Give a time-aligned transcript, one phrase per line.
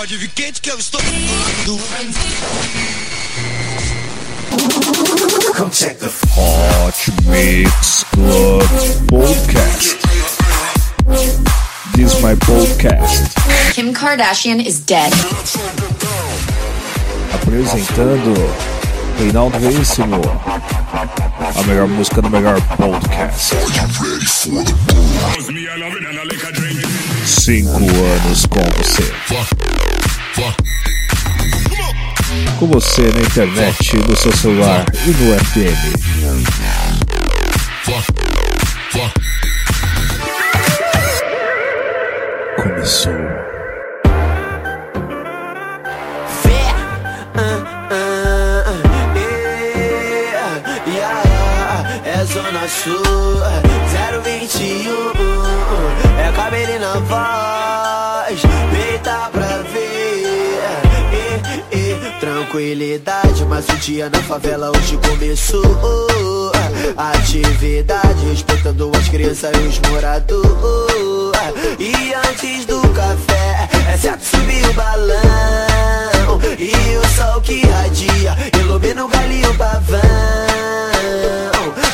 [0.00, 0.98] Pode vir quente que eu estou.
[5.54, 8.62] Come check the Hot Mix Club
[9.08, 9.98] Podcast.
[11.94, 13.34] This is my podcast.
[13.74, 15.12] Kim Kardashian is dead.
[17.34, 18.32] Apresentando
[19.18, 20.22] Reinaldo Veríssimo.
[21.54, 23.54] A melhor música do melhor podcast.
[27.30, 29.12] Cinco anos com você.
[32.58, 36.10] Com você na internet, no seu celular e no FM.
[42.56, 43.39] Começou.
[52.32, 52.94] Zona Sul,
[54.22, 54.92] 021,
[56.16, 60.60] é cabelinho na voz, peita pra ver,
[61.12, 66.52] eh, eh, tranquilidade, mas o dia na favela hoje começou,
[66.96, 70.52] atividade, respeitando as crianças e os moradores,
[71.80, 79.04] e antes do café, é certo subir o balão, e o sol que radia, ilumina
[79.04, 80.00] o galinho pavão.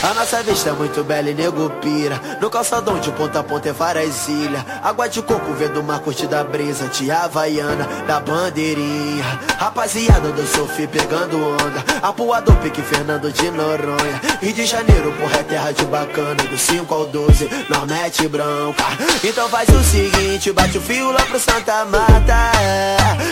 [0.02, 2.20] A nossa vista é muito bela e nego pira.
[2.40, 4.64] No calçadão de ponta a ponta é várias ilhas.
[4.82, 9.24] Água de coco vendo uma curtida brisa Tia Havaiana da bandeirinha.
[9.58, 11.84] Rapaziada do surf pegando onda.
[12.02, 14.20] Apuador pique Fernando de Noronha.
[14.40, 16.36] Rio de Janeiro, porra, é terra de bacana.
[16.36, 18.84] Do 5 ao 12, não mete bronca.
[19.24, 22.52] Então faz o seguinte, bate o fio lá pro Santa Mata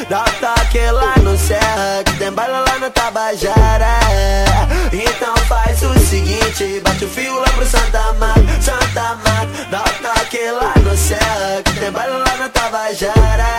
[0.09, 3.99] Dá o toque lá no Serra Que tem bala lá no Tabajara.
[4.93, 6.34] Então faz o seguinte,
[6.83, 11.63] bate o fio lá pro Santa Mata Santa Mata, dá o toque lá no Serra
[11.65, 13.55] Que tem bala lá no Tabajara.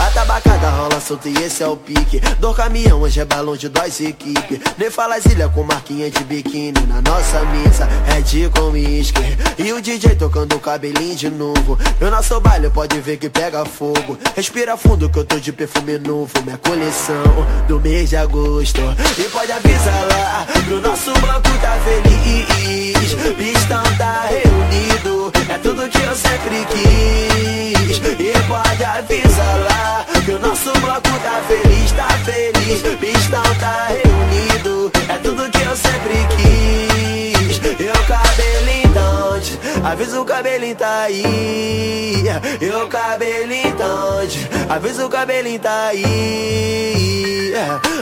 [0.00, 2.20] A tabacada rola solta e esse é o pique.
[2.38, 6.22] Do caminhão hoje é balão de duas equipes Nem fala as ilhas com marquinha de
[6.24, 9.22] biquíni Na nossa missa é de com uísque.
[9.56, 11.78] E o DJ tocando o cabelinho de novo.
[12.00, 14.18] E o nosso baile pode ver que pega fogo.
[14.34, 17.24] Respira fundo que eu tô de perfume novo Minha coleção
[17.68, 18.80] do mês de agosto.
[19.18, 20.80] E pode avisar lá que o
[21.14, 23.14] nosso banco tá feliz.
[23.36, 27.98] Pistão tá reunido É tudo que eu sempre quis.
[28.18, 32.82] E pode avisar lá que o nosso bloco tá feliz, tá feliz.
[32.98, 37.60] Pistão tá reunido É tudo que eu sempre quis.
[37.78, 39.58] E o cabelinho onde?
[39.84, 42.24] Avisa o cabelinho tá aí.
[42.60, 43.76] E o cabelinho
[44.20, 44.48] onde?
[44.68, 47.52] Avisa o cabelinho tá aí.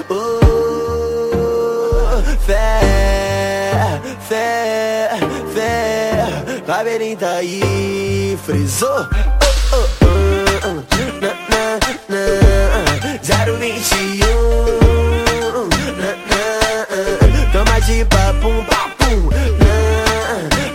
[0.08, 0.41] Oh,
[2.46, 5.10] fé, fé,
[5.54, 5.82] fé
[7.16, 8.88] tá aí Frisou?
[8.88, 9.06] Oh,
[9.72, 9.86] oh,
[10.64, 10.74] oh,
[11.20, 11.78] na, na,
[12.08, 12.24] na,
[13.22, 14.26] 021
[15.98, 16.42] na, na,
[17.52, 19.76] Toma de papum, papum na,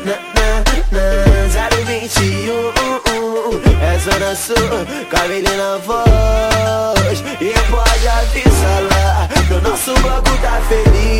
[0.05, 0.47] na, na,
[0.91, 1.05] na,
[1.85, 2.73] 021
[3.81, 4.55] É Zona Sul,
[5.09, 11.16] cabelinho na voz E pode avisar lá Que o nosso bloco tá feliz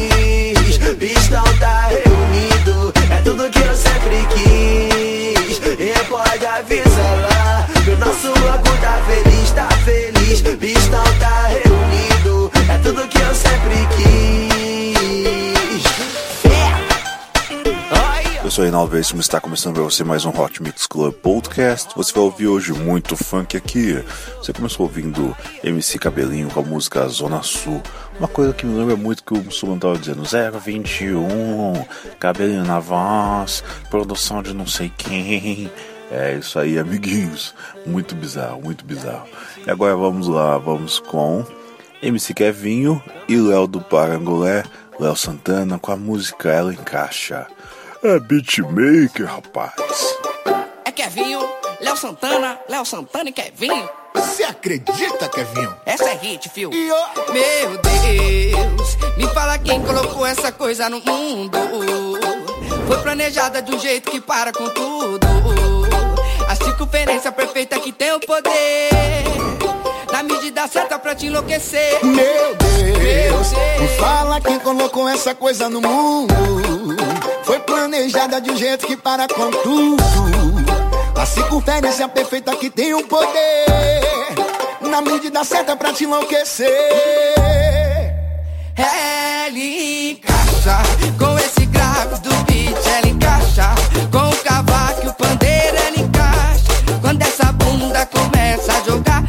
[18.57, 21.94] sou Reinaldo Veríssimo, está começando para você mais um Hot Mix Club Podcast.
[21.95, 24.03] Você vai ouvir hoje muito funk aqui.
[24.38, 27.84] Você começou ouvindo MC Cabelinho com a música Zona Sul.
[28.17, 30.23] Uma coisa que me lembra muito que o muçulmano estava dizendo
[30.59, 31.85] 021,
[32.19, 35.69] cabelinho na voz, produção de não sei quem.
[36.09, 37.53] É isso aí, amiguinhos.
[37.85, 39.28] Muito bizarro, muito bizarro.
[39.67, 41.46] E agora vamos lá, vamos com
[42.01, 44.63] MC Kevinho e Léo do Parangolé,
[45.00, 47.46] Léo Santana com a música Ela Encaixa.
[48.03, 49.73] É beatmaker, rapaz.
[50.85, 51.41] É Kevinho,
[51.82, 53.90] Léo Santana, Léo Santana e Kevinho.
[54.14, 55.73] Você acredita, Kevinho?
[55.85, 56.72] Essa é hit, fio.
[56.73, 61.58] E ó, Meu Deus, me fala quem colocou essa coisa no mundo.
[62.88, 65.28] Foi planejada de um jeito que para com tudo.
[66.47, 68.90] A circunferência perfeita que tem o poder.
[70.11, 72.03] Na medida certa pra te enlouquecer.
[72.03, 73.82] meu Deus, Deus.
[73.82, 76.34] me fala quem colocou essa coisa no mundo.
[77.87, 80.03] Planejada de um jeito que para com tudo.
[81.16, 84.35] A circunferência perfeita que tem o poder.
[84.81, 86.67] Na medida certa pra te enlouquecer.
[88.75, 90.84] Ela encaixa
[91.17, 93.73] com esse grave do beat, ela encaixa
[94.11, 96.63] com o cavaco e o pandeiro, ela encaixa.
[96.99, 99.23] Quando essa bunda começa a jogar,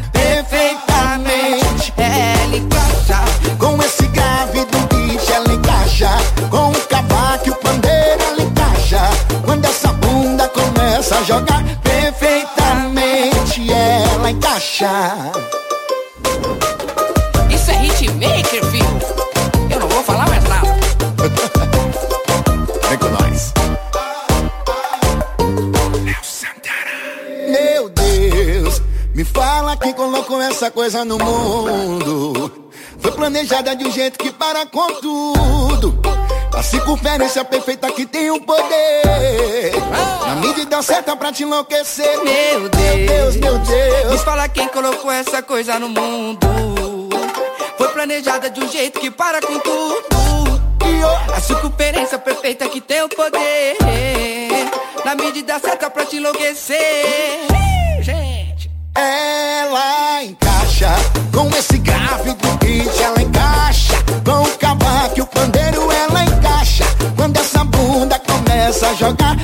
[30.89, 32.71] coisa no mundo.
[32.99, 35.99] Foi planejada de um jeito que para com tudo.
[36.51, 39.71] A circunferência perfeita que tem o poder.
[40.25, 42.17] Na medida certa pra te enlouquecer.
[42.23, 44.21] Meu Meu Deus, meu Me Deus.
[44.23, 46.39] fala quem colocou essa coisa no mundo.
[47.77, 50.09] Foi planejada de um jeito que para com tudo.
[51.35, 53.77] A circunferência perfeita que tem o poder.
[55.05, 56.79] Na medida certa pra te enlouquecer.
[58.99, 60.89] Ela encaixa
[61.33, 63.93] com esse grave do beat, ela encaixa
[64.25, 66.83] com o cavaco o pandeiro, ela encaixa.
[67.15, 69.37] Quando essa bunda começa a jogar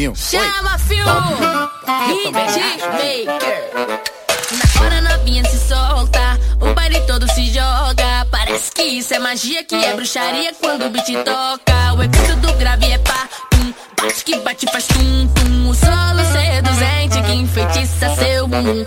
[0.00, 0.16] Kevinho, oi.
[0.16, 1.04] Chama filme
[2.08, 2.78] Hitmaker
[4.52, 8.26] Na hora novinha se solta O baile todo se joga.
[8.30, 11.94] Parece que isso é magia Que é bruxaria quando o beat toca.
[11.94, 15.68] O efeito do grave é pá tum, Bate que bate faz tum tum.
[15.68, 18.86] O solo seduzente que enfeitiça seu bumbum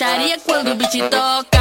[0.00, 1.59] que bruxaria quando o beat toca.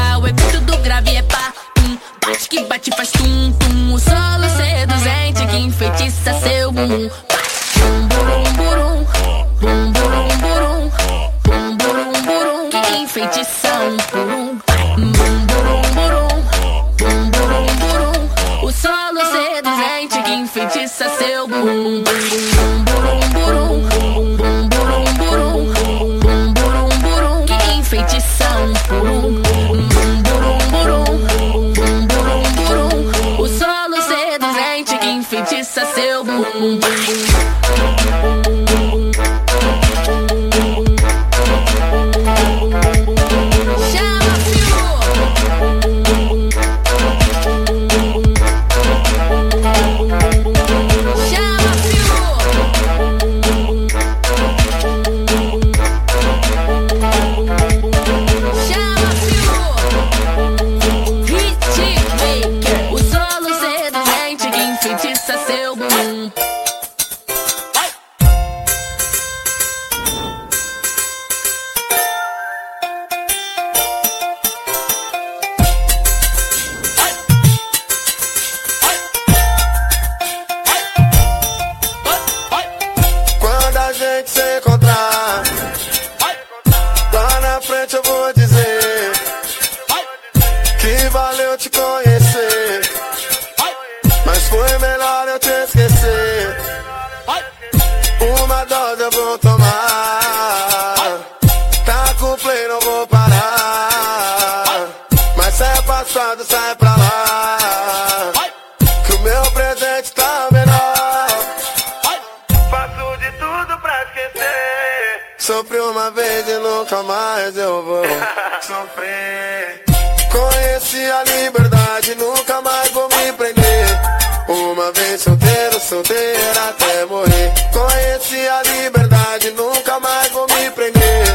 [128.20, 131.26] Conheci a liberdade, nunca mais vou me prender.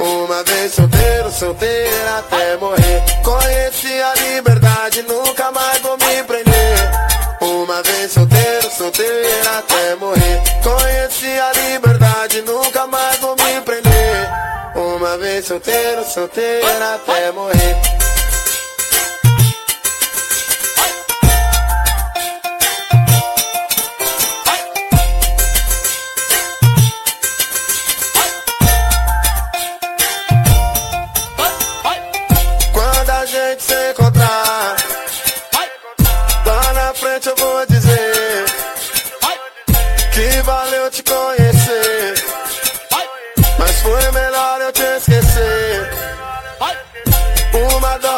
[0.00, 3.02] Uma vez solteiro, solteira até morrer.
[3.22, 6.90] Conheci a liberdade, nunca mais vou me prender.
[7.38, 10.42] Uma vez solteiro, solteira até morrer.
[10.62, 14.30] Conheci a liberdade, nunca mais vou me prender.
[14.74, 17.76] Uma vez solteiro, solteira até morrer.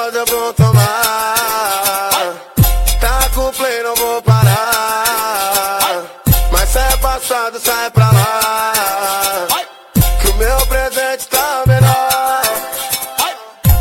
[0.04, 1.34] Dose eu vou tomar.
[3.00, 6.02] Tá com play, não vou parar.
[6.50, 9.46] Mas se é passado, sai pra lá.
[10.20, 12.42] Que o meu presente tá melhor.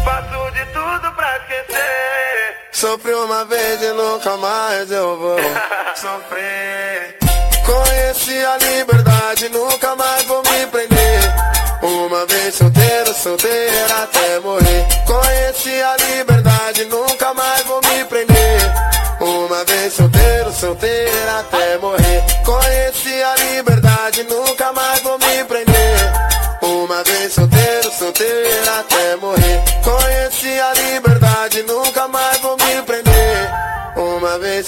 [0.06, 2.58] Faço de tudo pra esquecer.
[2.72, 5.38] Sofri uma vez e nunca mais eu vou
[5.96, 7.18] sofrer.
[7.66, 11.34] Conheci a liberdade, nunca mais vou me prender.
[11.82, 14.63] Uma vez solteiro, solteira até morrer.
[20.64, 22.24] Solteira até morrer.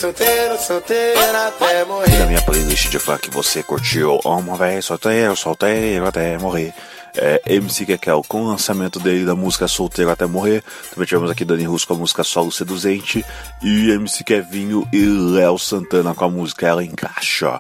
[0.06, 2.28] Solteiro, solteira até morrer.
[2.28, 6.76] minha playlist de funk você curtiu Uma vez solteiro, solteiro até morrer.
[7.18, 10.64] É, MC Kekel com o lançamento dele da música Solteiro até morrer.
[10.92, 13.26] Também tivemos aqui Dani Russo com a música Solo Seduzente.
[13.64, 17.60] E MC Kevinho e Léo Santana com a música Ela Encaixa.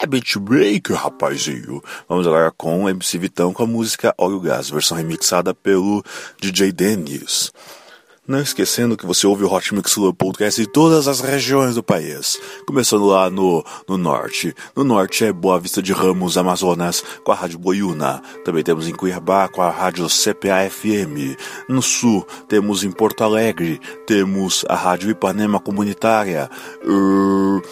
[0.00, 1.80] É beatbreaker, rapazinho.
[2.08, 6.02] Vamos agora com MC Vitão com a música Olha o Gás, versão remixada pelo
[6.40, 7.52] DJ Dennis.
[8.28, 11.82] Não esquecendo que você ouve o Hot Mix Club Podcast em todas as regiões do
[11.82, 12.38] país.
[12.66, 14.54] Começando lá no, no norte.
[14.76, 18.20] No norte é Boa Vista de Ramos, Amazonas, com a Rádio Boiuna.
[18.44, 21.38] Também temos em Cuiabá com a Rádio CPA-FM.
[21.70, 26.50] No sul temos em Porto Alegre, temos a Rádio Ipanema Comunitária.
[26.84, 27.62] Uh,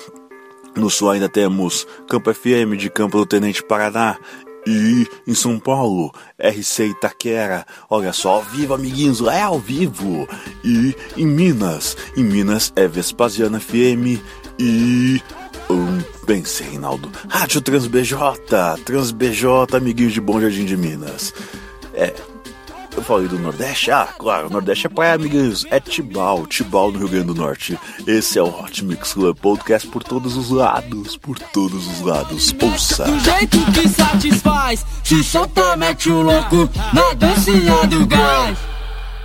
[0.74, 4.18] no sul ainda temos Campo FM de Campo do Tenente Paraná.
[4.66, 7.64] E em São Paulo, RC Itaquera.
[7.88, 10.28] Olha só, vivo, amiguinhos, é ao vivo.
[10.64, 14.20] E em Minas, em Minas é Vespasiano FM
[14.58, 15.22] e.
[16.26, 17.10] Pensei, Reinaldo.
[17.28, 18.16] Rádio TransBJ,
[18.84, 19.46] TransBJ,
[19.76, 21.32] amiguinhos de Bom Jardim de Minas.
[21.94, 22.12] É,
[22.96, 23.90] eu falei do Nordeste?
[23.90, 25.66] Ah, claro, o Nordeste é praia, amiguinhos.
[25.70, 27.78] É Tibau, Tibau no Rio Grande do Norte.
[28.06, 32.54] Esse é o Hot Mix Club Podcast por todos os lados, por todos os lados.
[32.60, 33.04] Ouça.
[33.04, 38.58] Do jeito que satisfaz, se solta, mete o louco na dancinha do gás.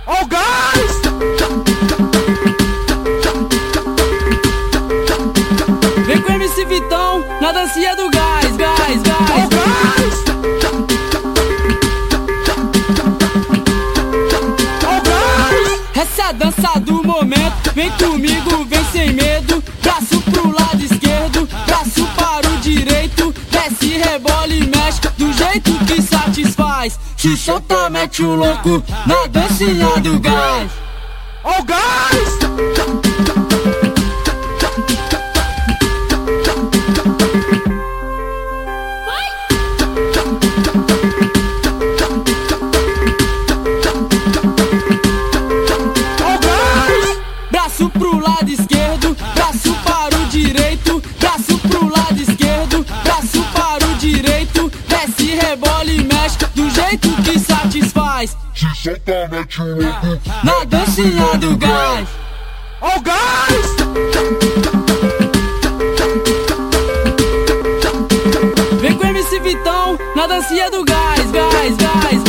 [0.06, 1.02] Ó o gás!
[6.06, 8.11] Vem com MC Vitão na dancinha do gás,
[16.32, 19.62] dança do momento, vem comigo, vem sem medo.
[19.82, 23.34] Braço pro lado esquerdo, braço para o direito.
[23.50, 26.98] Desce, rebola e mexe do jeito que satisfaz.
[27.16, 30.70] Se solta, mete o louco na dancinha do gás.
[31.44, 33.41] Ó o gás!
[55.34, 58.36] Rebola e mexe do jeito que satisfaz.
[58.54, 62.08] Se solta, mete o louco na dancinha do gás.
[62.80, 63.66] Ó o gás!
[68.80, 72.22] Vem com MC Vitão na dancinha do gás, gás, gás.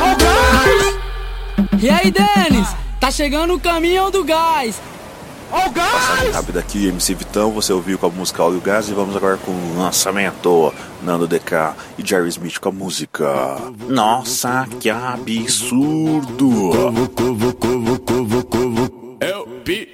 [0.00, 1.82] Ó o gás!
[1.82, 2.68] E aí, Denis?
[3.00, 4.80] Tá chegando o caminhão do gás.
[5.52, 6.34] Ó o Passagem gás!
[6.34, 9.52] rápida aqui, MC Vitão, você ouviu com a música Óleo Gás e vamos agora com
[9.52, 16.70] o lançamento Nando DK e Jerry Smith com a música Nossa, que absurdo!
[19.20, 19.91] É o pique.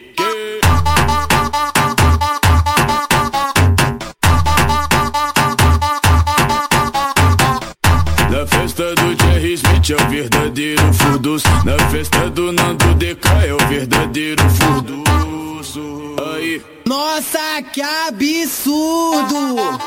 [9.90, 11.42] É o verdadeiro furdus.
[11.64, 16.14] Na festa do Nando DK é o verdadeiro furduço.
[16.35, 19.78] Aí, Nossa, que absurdo!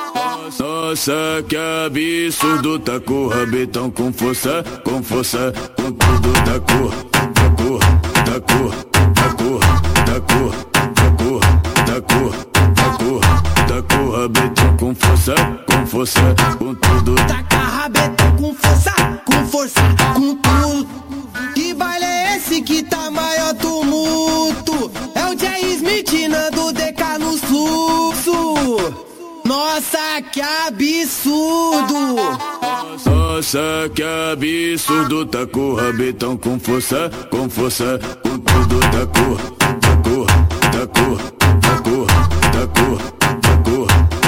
[0.59, 2.79] nossa, que absurdo.
[2.79, 6.33] Tá com o rabetão com força, com força, com tudo.
[6.33, 7.77] Tá com, tá com,
[8.23, 8.69] tá com,
[9.13, 9.59] tá com,
[10.03, 11.39] tá com, tá com,
[11.85, 12.29] tá com,
[12.73, 13.19] tá com,
[13.67, 15.35] tá com rabetão com força,
[15.67, 17.15] com força, com tudo.
[17.15, 18.20] Rabetão com força,
[33.51, 39.35] força, que absurdo, tá com o com força, com força, com tudo, tá com,
[39.75, 40.25] tá com,
[40.71, 41.17] tá com,
[41.59, 42.05] tá com,
[42.51, 43.77] tá com, tá com,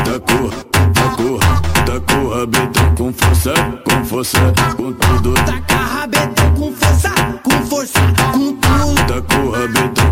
[0.03, 0.49] tá com,
[0.93, 1.39] tá com,
[1.85, 3.53] tá com com força,
[3.85, 7.09] com força, com tudo, taca rabetão com força,
[7.43, 7.99] com força,
[8.33, 9.53] com tudo, tá com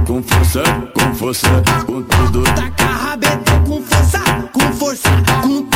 [0.05, 0.63] com força,
[0.93, 2.43] com força, com tudo,
[3.65, 4.19] com força,
[4.53, 5.09] com força,
[5.41, 5.70] com tudo.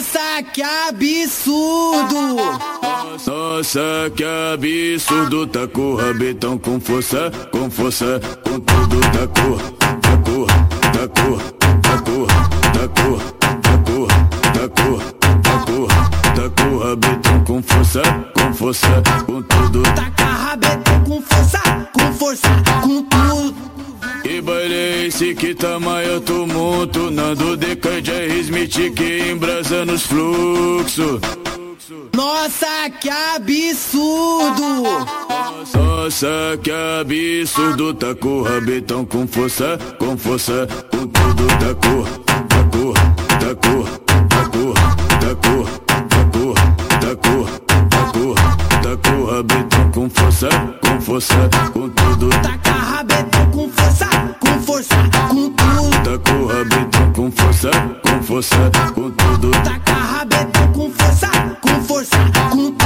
[0.00, 2.36] Nossa, que absurdo!
[3.26, 5.46] nossa, que absurdo.
[5.46, 8.98] Tá com o rabetão com força, com força, com tudo.
[8.98, 9.58] Tá com,
[10.00, 10.46] tá com,
[10.90, 11.36] tá com,
[11.82, 12.26] tá com,
[12.72, 13.16] tá com,
[13.52, 14.06] tá com,
[14.40, 14.96] tá com,
[15.42, 15.86] tá com,
[16.34, 18.02] tá com o rabetão com força,
[18.32, 19.82] com força, com tudo.
[19.82, 21.60] Taca rabetão com força,
[21.92, 22.48] com força,
[22.80, 23.54] com tudo.
[24.22, 24.79] Que baile
[25.10, 28.40] esse que tá maior tumulto Nando Deca de R.
[28.40, 31.20] Smith que embrasa nos fluxos
[32.14, 35.04] Nossa, que absurdo!
[35.74, 42.04] Nossa, que absurdo Tá com o rabetão com força, com força Com tudo tá com,
[42.46, 42.92] tá com,
[43.40, 43.82] tá com,
[44.18, 44.64] tá com,
[45.18, 45.64] tá com,
[45.98, 46.54] tá com,
[47.00, 47.44] tá com,
[47.88, 48.34] tá com
[48.80, 50.48] Tá com rabetão com força,
[50.80, 53.29] com força Com tudo Taca rabetão
[57.60, 57.70] força,
[58.02, 59.50] com força, com tudo.
[59.50, 61.28] Taca rabetão com força,
[61.60, 62.16] com força,
[62.50, 62.84] com tudo.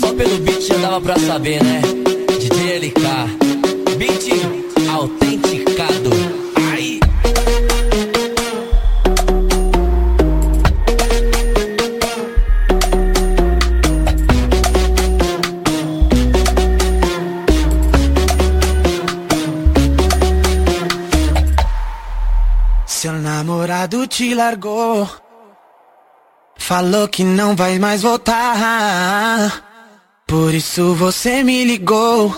[0.00, 1.89] Só pelo beat já dava pra saber, né?
[24.20, 25.08] Te largou.
[26.58, 29.64] Falou que não vai mais voltar.
[30.26, 32.30] Por isso você me ligou.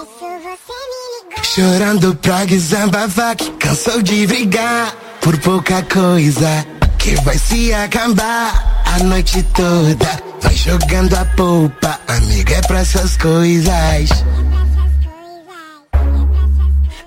[1.43, 6.65] Chorando pra desabafar que cansou de brigar por pouca coisa
[7.01, 10.23] que vai se acabar a noite toda.
[10.41, 14.09] Vai jogando a polpa, amiga, é pra essas coisas.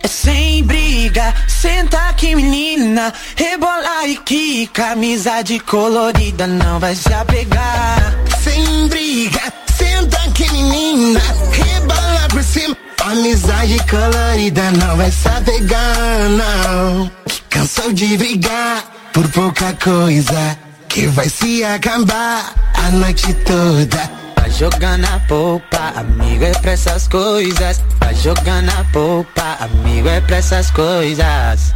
[0.05, 8.15] É sem briga, senta aqui menina, rebola e quica, amizade colorida não vai se apegar.
[8.43, 11.19] Sem briga, senta aqui menina,
[11.51, 17.11] rebola por cima, amizade colorida não vai se apegar não.
[17.25, 20.55] Que cansou de brigar por pouca coisa,
[20.87, 24.24] que vai se acabar a noite toda.
[24.55, 27.83] Vai jogando a polpa, amigo é pra essas coisas.
[27.99, 31.75] Vai jogando a polpa, amigo é pra essas coisas.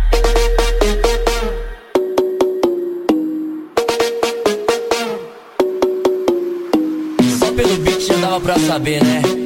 [7.38, 9.39] Só pelo beat já dava pra saber, né?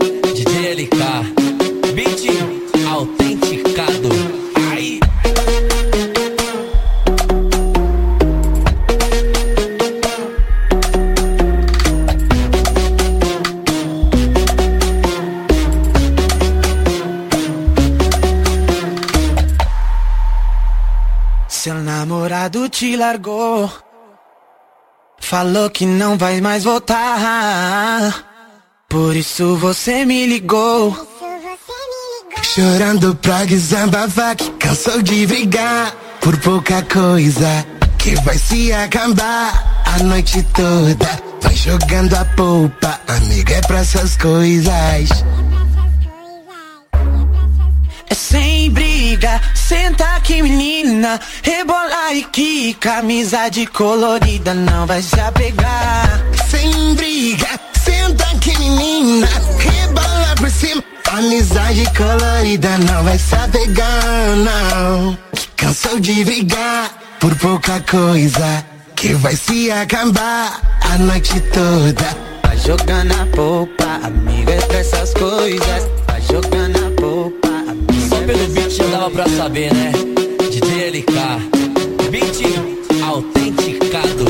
[22.69, 23.71] Te largou.
[25.19, 28.25] Falou que não vai mais voltar.
[28.89, 30.95] Por isso você me ligou.
[32.41, 37.65] Chorando pra desabafar que cansou de brigar por pouca coisa
[37.97, 41.23] que vai se acabar a noite toda.
[41.41, 45.09] Vai jogando a polpa, amiga, é pra essas coisas.
[48.13, 56.23] É sem briga, senta aqui menina, rebola e quica, amizade colorida não vai se apegar.
[56.47, 65.17] Sem briga, senta aqui menina, rebola por cima, amizade colorida não vai se apegar não.
[65.33, 68.63] Que cansou de brigar por pouca coisa,
[68.95, 72.15] que vai se acabar a noite toda.
[72.43, 75.89] Vai jogando a polpa, amigo, é pra essas coisas.
[76.05, 76.72] Vai jogando
[78.33, 79.91] pelo beat já dava pra saber, né?
[80.49, 82.41] De LK, beat
[83.05, 84.25] autenticado.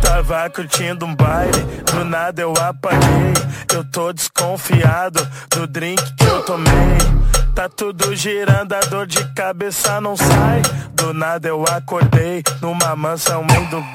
[0.00, 1.52] Tava curtindo um baile,
[1.92, 3.34] do nada eu apaguei.
[3.74, 7.43] Eu tô desconfiado do drink que eu tomei.
[7.54, 10.60] Tá tudo girando, a dor de cabeça não sai.
[10.92, 13.90] Do nada eu acordei numa mansão em Dubai.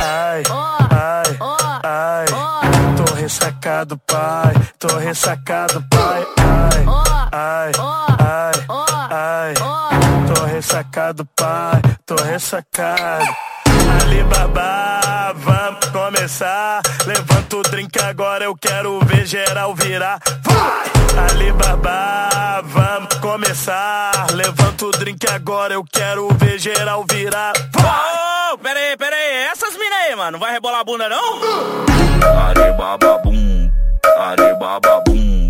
[0.00, 0.42] Ai,
[0.90, 1.38] ai,
[1.82, 2.26] ai.
[2.94, 4.52] Tô ressacado, pai.
[4.78, 6.26] Tô ressacado, pai.
[7.32, 7.72] Ai,
[8.18, 8.52] ai,
[9.10, 9.54] ai, ai.
[10.34, 11.80] Tô ressacado, pai.
[12.04, 13.34] Tô ressacado.
[14.02, 16.82] Alibaba, vamos começar.
[17.06, 20.20] Levanta o drink agora, eu quero ver geral virar.
[20.42, 20.97] Vai!
[21.18, 24.12] Alibaba, vamos começar.
[24.34, 27.52] Levanta o drink agora, eu quero ver geral virar.
[27.72, 28.52] Vai!
[28.52, 29.48] Ô, pera aí, pera aí.
[29.52, 31.38] Essas minas aí, mano, não vai rebolar a bunda não?
[32.48, 33.70] Aribaba bum,
[34.16, 35.48] aribaba bum,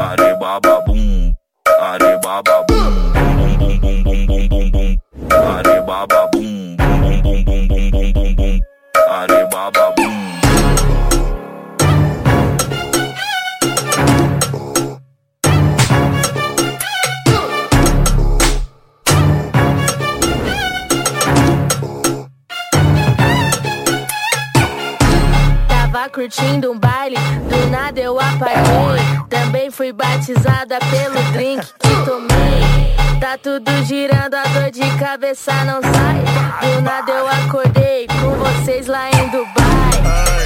[0.00, 1.34] aribaba bum,
[1.80, 2.76] aribaba bum,
[3.12, 4.96] bum bum bum bum bum bum bum,
[5.58, 8.60] aribaba bum, bum bum bum bum bum bum bum,
[9.10, 9.95] aribaba bum.
[29.76, 32.96] Fui batizada pelo drink que tomei.
[33.20, 36.24] Tá tudo girando, a dor de cabeça não sai.
[36.62, 39.52] Do nada eu acordei com vocês lá em Dubai.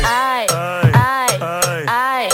[0.05, 0.47] Ai,
[0.95, 2.29] ai, ai.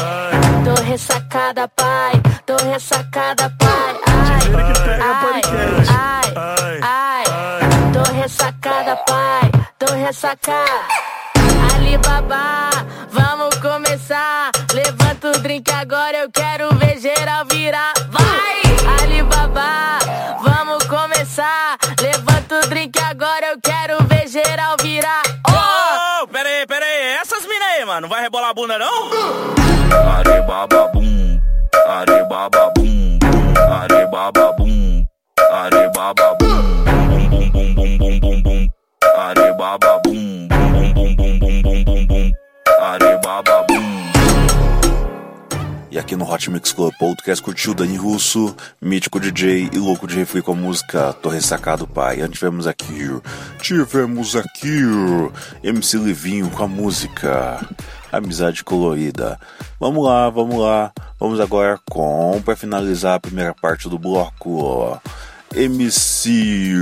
[0.64, 2.12] Tô ressacada, pai.
[2.46, 4.00] Tô ressacada, pai.
[4.06, 5.42] Ai,
[5.90, 7.24] ai, ai, ai.
[7.92, 9.50] Tô ressacada, pai.
[9.78, 11.06] Tô ressacada.
[11.74, 12.70] Alibaba,
[13.10, 14.50] vamos começar.
[14.72, 16.65] Levanta o drink agora, eu quero
[17.16, 17.92] geral virar.
[18.10, 19.02] Vai!
[19.02, 19.98] Alibaba,
[20.42, 21.78] vamos começar.
[22.00, 25.22] Levanta o drink agora, eu quero ver geral virar.
[25.48, 26.28] Ô, oh!
[26.28, 27.18] pera aí, pera aí.
[27.20, 29.10] Essas minas aí, mano, vai rebolar a bunda não?
[30.18, 31.40] Aribaba bum,
[31.88, 33.18] aribaba bum,
[33.70, 35.04] aribaba bum,
[35.52, 38.68] aribaba bum, bum bum bum bum bum bum bum
[40.04, 40.55] bum
[45.96, 50.14] E aqui no Hot Mix Club Podcast curtiu Dani Russo, Mítico DJ e Louco de
[50.14, 52.20] Refri com a música Tô Ressacado Pai.
[52.20, 53.08] Antes tivemos aqui,
[53.62, 54.82] tivemos aqui
[55.62, 57.66] MC Livinho com a música
[58.12, 59.40] Amizade Colorida.
[59.80, 60.92] Vamos lá, vamos lá.
[61.18, 65.00] Vamos agora com, para finalizar a primeira parte do bloco,
[65.54, 66.74] MC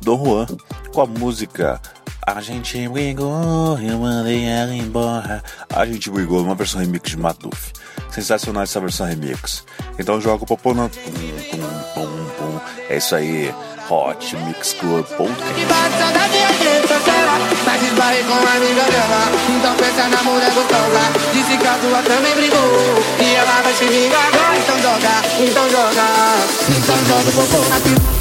[0.00, 0.46] Dom Juan
[0.90, 1.78] com a música
[2.26, 5.42] a gente brigou, eu mandei ela embora.
[5.68, 7.72] A gente brigou numa versão remix de Matuf.
[8.10, 9.64] Sensacional essa versão remix.
[9.98, 10.88] Então joga o popô na.
[10.88, 11.12] Pum,
[11.50, 11.58] pum,
[11.94, 12.60] pum, pum.
[12.88, 13.52] É isso aí.
[13.90, 15.54] Hot Mix Club Podcast.
[15.54, 21.32] Que bate saudade gente Mas esbarrei com a amiga dela Então pensa na mulher gostosa
[21.32, 22.58] Disse que a tua também brigou
[23.20, 26.04] E ela vai se vingar agora Então joga, então joga
[26.70, 28.11] Então joga o popô na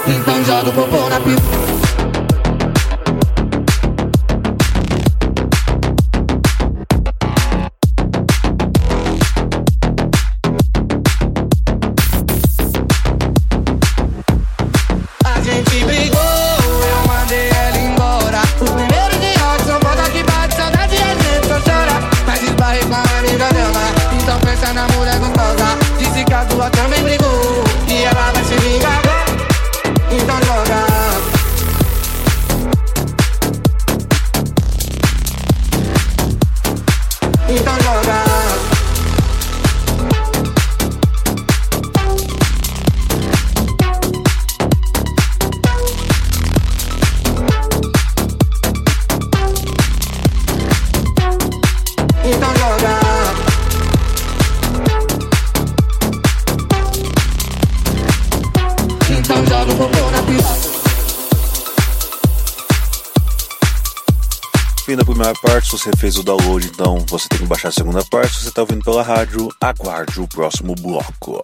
[0.09, 1.86] então joga o popô na piroca
[26.75, 27.06] what I mean.
[65.87, 68.35] Você fez o download, então você tem que baixar a segunda parte.
[68.35, 71.41] Se você está ouvindo pela rádio, aguarde o próximo bloco.